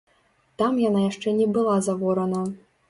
Там 0.61 0.79
яна 0.89 1.03
яшчэ 1.11 1.37
не 1.43 1.47
была 1.59 1.79
заворана. 1.91 2.43